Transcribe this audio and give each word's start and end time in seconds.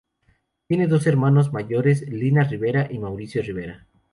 Tiene 0.67 0.87
dos 0.87 1.05
hermanos 1.05 1.53
mayores 1.53 2.01
Lina 2.09 2.43
Rivera 2.43 2.87
y 2.89 2.97
Mauricio 2.97 3.43
Rivera. 3.43 3.85